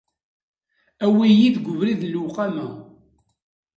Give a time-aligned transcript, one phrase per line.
[1.05, 2.67] Awi-yi deg ubrid n lewqama.